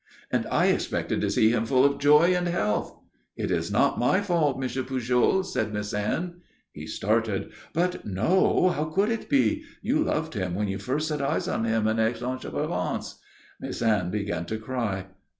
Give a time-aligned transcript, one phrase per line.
[0.31, 2.99] "And I expected to see him full of joy and health!"
[3.37, 4.83] "It is not my fault, Mr.
[4.83, 6.41] Pujol," said Miss Anne.
[6.71, 7.51] He started.
[7.71, 8.69] "But no.
[8.69, 9.63] How could it be?
[9.83, 13.19] You loved him when you first set eyes on him at Aix en Provence."
[13.59, 15.05] Miss Anne began to cry.